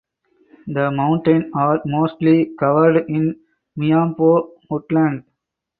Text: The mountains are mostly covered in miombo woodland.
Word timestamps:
The 0.65 0.89
mountains 0.89 1.51
are 1.53 1.79
mostly 1.85 2.55
covered 2.59 3.05
in 3.07 3.39
miombo 3.77 4.49
woodland. 4.67 5.25